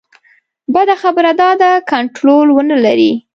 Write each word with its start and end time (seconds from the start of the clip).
بده 0.73 0.95
خبره 1.01 1.31
دا 1.41 1.49
ده 1.61 1.71
کنټرول 1.91 2.47
ونه 2.51 2.77
لري. 2.85 3.11